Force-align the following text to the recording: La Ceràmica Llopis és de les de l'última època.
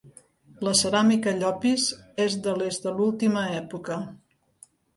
La 0.67 0.71
Ceràmica 0.79 1.33
Llopis 1.41 1.85
és 2.27 2.39
de 2.47 2.57
les 2.63 2.81
de 2.89 2.97
l'última 2.97 3.47
època. 3.61 4.03